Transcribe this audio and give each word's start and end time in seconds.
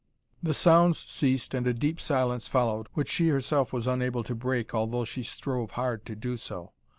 The 0.41 0.55
sounds 0.55 0.97
ceased 0.97 1.53
and 1.53 1.67
a 1.67 1.75
deep 1.75 2.01
silence 2.01 2.47
followed, 2.47 2.87
which 2.93 3.07
she 3.07 3.29
herself 3.29 3.71
was 3.71 3.85
unable 3.85 4.23
to 4.23 4.33
break 4.33 4.73
although 4.73 5.05
she 5.05 5.21
strove 5.21 5.69
hard 5.77 6.07
to 6.07 6.15
do 6.15 6.37
so. 6.37 6.71